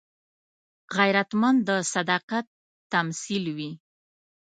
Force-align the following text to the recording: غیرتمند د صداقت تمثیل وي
غیرتمند 0.97 1.59
د 1.67 1.69
صداقت 1.93 2.45
تمثیل 2.91 3.45
وي 3.57 3.71